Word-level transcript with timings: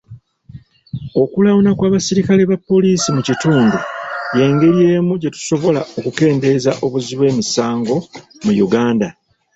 Okulawuna 1.21 1.71
kw'abaserikale 1.77 2.43
ba 2.49 2.57
poliisi 2.69 3.07
mu 3.15 3.21
kitundu 3.27 3.77
y'engeri 4.37 4.79
emu 4.97 5.13
gye 5.21 5.33
tusobola 5.35 5.81
okukendeeza 5.97 6.71
obuzzi 6.85 7.13
bw'emisango 7.17 7.95
mu 8.43 8.51
Uganda. 8.65 9.07